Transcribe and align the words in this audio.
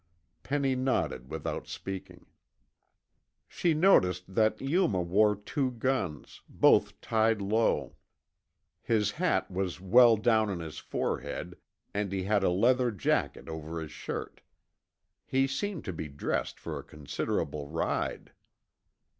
Penny 0.41 0.75
nodded 0.75 1.29
without 1.29 1.67
speaking. 1.67 2.25
She 3.47 3.75
noticed 3.75 4.33
that 4.33 4.59
Yuma 4.59 4.99
wore 5.01 5.35
two 5.35 5.69
guns, 5.69 6.41
both 6.49 6.99
tied 7.01 7.39
low. 7.39 7.97
His 8.81 9.11
hat 9.11 9.51
was 9.51 9.79
well 9.79 10.17
down 10.17 10.49
on 10.49 10.57
his 10.59 10.79
forehead 10.79 11.55
and 11.93 12.11
he 12.11 12.23
had 12.23 12.43
a 12.43 12.49
leather 12.49 12.89
jacket 12.89 13.47
over 13.47 13.79
his 13.79 13.91
shirt. 13.91 14.41
He 15.27 15.45
seemed 15.45 15.85
to 15.85 15.93
be 15.93 16.07
dressed 16.07 16.59
for 16.59 16.79
a 16.79 16.83
considerable 16.83 17.67
ride. 17.67 18.31